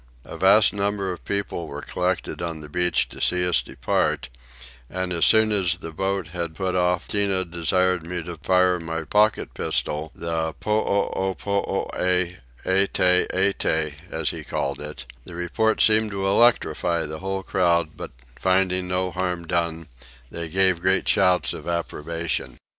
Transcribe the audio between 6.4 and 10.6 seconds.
put off Tinah desired me to fire my pocket pistol, the